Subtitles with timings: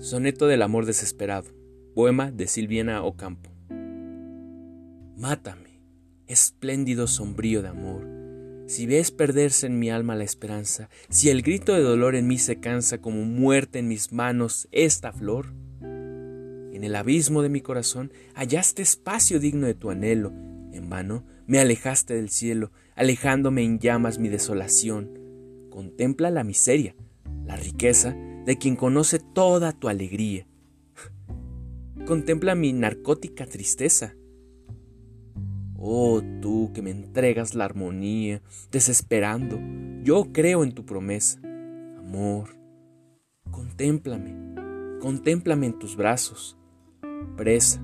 [0.00, 1.50] Soneto del amor desesperado.
[1.94, 3.50] Poema de Silviana Ocampo.
[5.18, 5.82] Mátame,
[6.26, 8.08] espléndido sombrío de amor.
[8.66, 12.38] Si ves perderse en mi alma la esperanza, si el grito de dolor en mí
[12.38, 15.52] se cansa como muerte en mis manos esta flor,
[15.82, 20.32] en el abismo de mi corazón hallaste espacio digno de tu anhelo.
[20.72, 25.10] En vano me alejaste del cielo, alejándome en llamas mi desolación.
[25.68, 26.96] Contempla la miseria,
[27.44, 30.46] la riqueza, de quien conoce toda tu alegría.
[32.06, 34.14] Contempla mi narcótica tristeza.
[35.76, 39.58] Oh tú que me entregas la armonía, desesperando,
[40.02, 41.40] yo creo en tu promesa.
[41.98, 42.50] Amor,
[43.50, 46.58] contémplame, contémplame en tus brazos,
[47.36, 47.82] presa